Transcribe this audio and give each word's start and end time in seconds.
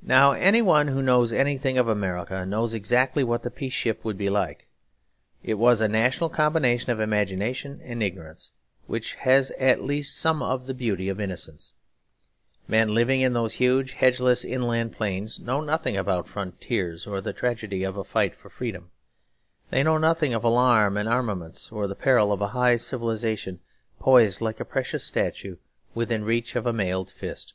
Now 0.00 0.30
any 0.30 0.62
one 0.62 0.86
who 0.86 1.02
knows 1.02 1.32
anything 1.32 1.76
of 1.76 1.88
America 1.88 2.46
knows 2.46 2.72
exactly 2.72 3.24
what 3.24 3.42
the 3.42 3.50
Peace 3.50 3.72
Ship 3.72 3.98
would 4.04 4.16
be 4.16 4.30
like. 4.30 4.68
It 5.42 5.54
was 5.54 5.80
a 5.80 5.88
national 5.88 6.30
combination 6.30 6.92
of 6.92 7.00
imagination 7.00 7.80
and 7.82 8.00
ignorance, 8.00 8.52
which 8.86 9.14
has 9.16 9.50
at 9.58 9.82
least 9.82 10.16
some 10.16 10.40
of 10.40 10.66
the 10.66 10.72
beauty 10.72 11.08
of 11.08 11.20
innocence. 11.20 11.72
Men 12.68 12.94
living 12.94 13.20
in 13.20 13.32
those 13.32 13.54
huge, 13.54 13.94
hedgeless 13.94 14.44
inland 14.44 14.92
plains 14.92 15.40
know 15.40 15.60
nothing 15.62 15.96
about 15.96 16.28
frontiers 16.28 17.04
or 17.04 17.20
the 17.20 17.32
tragedy 17.32 17.82
of 17.82 17.96
a 17.96 18.04
fight 18.04 18.36
for 18.36 18.48
freedom; 18.50 18.92
they 19.70 19.82
know 19.82 19.98
nothing 19.98 20.32
of 20.32 20.44
alarum 20.44 20.96
and 20.96 21.08
armaments 21.08 21.72
or 21.72 21.88
the 21.88 21.96
peril 21.96 22.30
of 22.32 22.40
a 22.40 22.48
high 22.54 22.76
civilisation 22.76 23.58
poised 23.98 24.40
like 24.40 24.60
a 24.60 24.64
precious 24.64 25.02
statue 25.02 25.56
within 25.92 26.22
reach 26.22 26.54
of 26.54 26.66
a 26.66 26.72
mailed 26.72 27.10
fist. 27.10 27.54